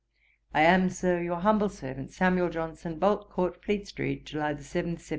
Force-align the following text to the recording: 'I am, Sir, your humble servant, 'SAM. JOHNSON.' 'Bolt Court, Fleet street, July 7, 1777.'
'I 0.55 0.61
am, 0.61 0.89
Sir, 0.89 1.21
your 1.21 1.41
humble 1.41 1.69
servant, 1.69 2.11
'SAM. 2.11 2.49
JOHNSON.' 2.49 2.97
'Bolt 2.97 3.29
Court, 3.29 3.63
Fleet 3.63 3.87
street, 3.87 4.25
July 4.25 4.55
7, 4.55 4.55
1777.' 4.97 5.03